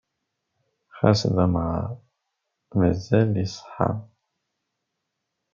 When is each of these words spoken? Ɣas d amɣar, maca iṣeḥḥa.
Ɣas 0.99 1.21
d 1.35 1.37
amɣar, 1.45 1.87
maca 2.77 3.19
iṣeḥḥa. 3.45 3.89